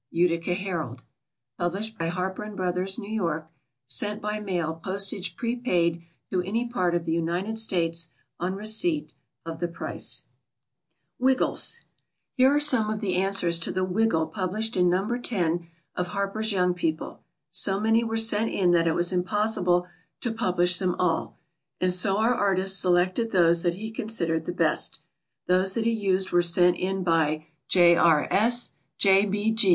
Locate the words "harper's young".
16.07-16.73